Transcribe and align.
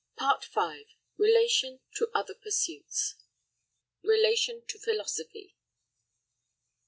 PART 0.17 0.43
V. 0.45 0.87
RELATION 1.17 1.79
TO 1.93 2.09
OTHER 2.15 2.33
PURSUITS 2.33 3.17
RELATION 4.01 4.63
TO 4.67 4.79
PHILOSOPHY. 4.79 5.55